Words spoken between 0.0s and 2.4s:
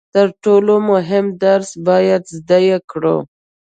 تر ټولو مهم درس باید